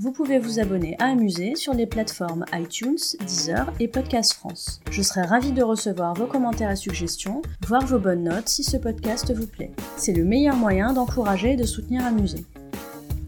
[0.00, 4.80] Vous pouvez vous abonner à Amuser sur les plateformes iTunes, Deezer et Podcast France.
[4.92, 8.76] Je serai ravie de recevoir vos commentaires et suggestions, voire vos bonnes notes si ce
[8.76, 9.72] podcast vous plaît.
[9.96, 12.46] C'est le meilleur moyen d'encourager et de soutenir Amuser.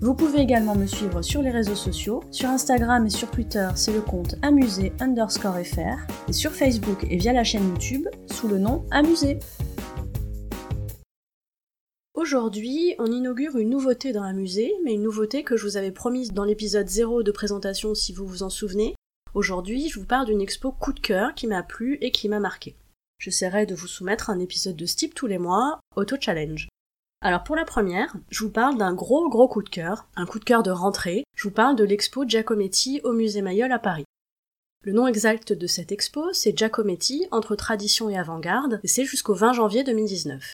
[0.00, 2.22] Vous pouvez également me suivre sur les réseaux sociaux.
[2.30, 6.06] Sur Instagram et sur Twitter, c'est le compte amusé underscore fr.
[6.28, 9.40] Et sur Facebook et via la chaîne YouTube, sous le nom Amusé.
[12.20, 15.90] Aujourd'hui, on inaugure une nouveauté dans un musée, mais une nouveauté que je vous avais
[15.90, 18.94] promise dans l'épisode 0 de présentation si vous vous en souvenez.
[19.32, 22.38] Aujourd'hui, je vous parle d'une expo coup de cœur qui m'a plu et qui m'a
[22.38, 22.76] marqué.
[23.18, 26.68] J'essaierai de vous soumettre un épisode de ce type tous les mois, Auto Challenge.
[27.22, 30.40] Alors pour la première, je vous parle d'un gros gros coup de cœur, un coup
[30.40, 34.04] de cœur de rentrée, je vous parle de l'expo Giacometti au musée Mayol à Paris.
[34.82, 39.32] Le nom exact de cette expo, c'est Giacometti entre tradition et avant-garde, et c'est jusqu'au
[39.32, 40.52] 20 janvier 2019.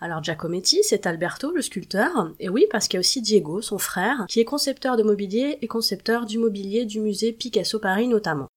[0.00, 3.78] Alors Giacometti, c'est Alberto, le sculpteur, et oui, parce qu'il y a aussi Diego, son
[3.78, 8.48] frère, qui est concepteur de mobilier et concepteur du mobilier du musée Picasso Paris notamment.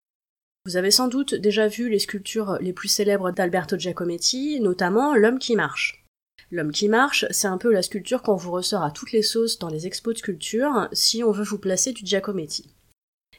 [0.66, 5.40] Vous avez sans doute déjà vu les sculptures les plus célèbres d'Alberto Giacometti, notamment L'homme
[5.40, 6.04] qui marche.
[6.52, 9.60] L'homme qui marche, c'est un peu la sculpture qu'on vous ressort à toutes les sauces
[9.60, 12.74] dans les expos de sculpture si on veut vous placer du Giacometti.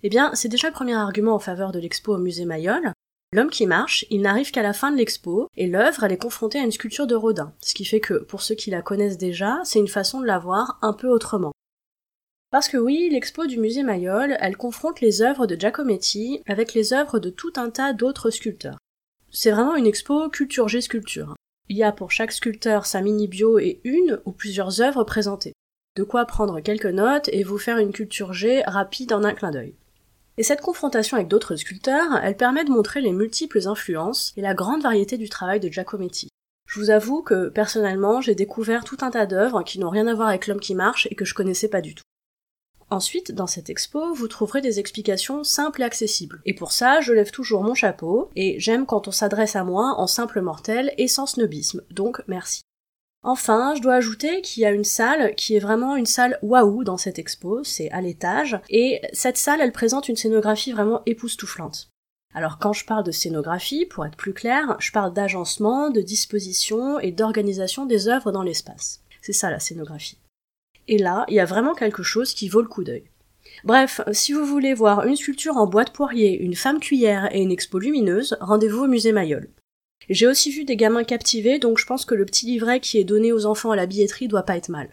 [0.03, 2.93] Eh bien, c'est déjà le premier argument en faveur de l'expo au musée Mayol,
[3.35, 6.59] L'homme qui marche, il n'arrive qu'à la fin de l'expo, et l'œuvre, elle est confrontée
[6.59, 9.61] à une sculpture de Rodin, ce qui fait que, pour ceux qui la connaissent déjà,
[9.65, 11.53] c'est une façon de la voir un peu autrement.
[12.51, 16.95] Parce que oui, l'expo du musée Mayol, elle confronte les œuvres de Giacometti avec les
[16.95, 18.79] œuvres de tout un tas d'autres sculpteurs.
[19.31, 21.37] C'est vraiment une expo culture G sculpture.
[21.69, 25.53] Il y a pour chaque sculpteur sa mini-bio et une ou plusieurs œuvres présentées.
[25.97, 29.51] De quoi prendre quelques notes et vous faire une culture G rapide en un clin
[29.51, 29.75] d'œil.
[30.39, 34.55] Et cette confrontation avec d'autres sculpteurs, elle permet de montrer les multiples influences et la
[34.55, 36.29] grande variété du travail de Giacometti.
[36.67, 40.15] Je vous avoue que personnellement, j'ai découvert tout un tas d'œuvres qui n'ont rien à
[40.15, 42.05] voir avec l'homme qui marche et que je connaissais pas du tout.
[42.89, 46.41] Ensuite, dans cette expo, vous trouverez des explications simples et accessibles.
[46.47, 49.97] Et pour ça, je lève toujours mon chapeau, et j'aime quand on s'adresse à moi
[49.99, 52.63] en simple mortel et sans snobisme, donc merci.
[53.23, 56.85] Enfin, je dois ajouter qu'il y a une salle qui est vraiment une salle waouh
[56.85, 61.91] dans cette expo, c'est à l'étage, et cette salle, elle présente une scénographie vraiment époustouflante.
[62.35, 67.01] Alors quand je parle de scénographie, pour être plus clair, je parle d'agencement, de disposition
[67.01, 69.03] et d'organisation des œuvres dans l'espace.
[69.23, 70.19] C'est ça la scénographie.
[70.87, 73.11] Et là, il y a vraiment quelque chose qui vaut le coup d'œil.
[73.65, 77.43] Bref, si vous voulez voir une sculpture en bois de poirier, une femme cuillère et
[77.43, 79.49] une expo lumineuse, rendez-vous au musée Mayol.
[80.09, 83.05] J'ai aussi vu des gamins captivés, donc je pense que le petit livret qui est
[83.05, 84.89] donné aux enfants à la billetterie doit pas être mal.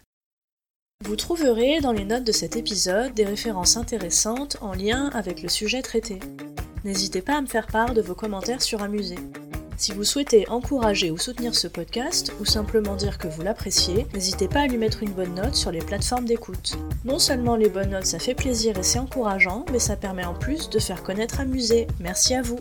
[1.03, 5.49] Vous trouverez dans les notes de cet épisode des références intéressantes en lien avec le
[5.49, 6.19] sujet traité.
[6.83, 9.15] N'hésitez pas à me faire part de vos commentaires sur Amusé.
[9.77, 14.47] Si vous souhaitez encourager ou soutenir ce podcast, ou simplement dire que vous l'appréciez, n'hésitez
[14.47, 16.77] pas à lui mettre une bonne note sur les plateformes d'écoute.
[17.03, 20.33] Non seulement les bonnes notes ça fait plaisir et c'est encourageant, mais ça permet en
[20.33, 21.87] plus de faire connaître Amusé.
[21.99, 22.59] Merci à vous